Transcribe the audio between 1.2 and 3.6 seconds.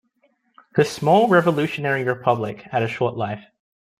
revolutionary republic had a short life.